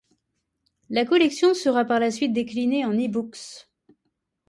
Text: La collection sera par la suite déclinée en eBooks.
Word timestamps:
La 0.89 1.05
collection 1.05 1.53
sera 1.53 1.85
par 1.85 1.99
la 1.99 2.09
suite 2.09 2.33
déclinée 2.33 2.85
en 2.85 2.97
eBooks. 2.97 3.69